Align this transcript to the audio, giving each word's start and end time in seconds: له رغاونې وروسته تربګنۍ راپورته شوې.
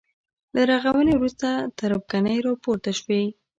له 0.55 0.61
رغاونې 0.71 1.13
وروسته 1.15 1.49
تربګنۍ 1.77 2.37
راپورته 2.47 2.91
شوې. 2.99 3.23